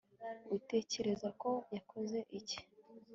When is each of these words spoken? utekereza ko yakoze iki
utekereza 0.57 1.29
ko 1.41 1.51
yakoze 1.75 2.17
iki 2.39 2.59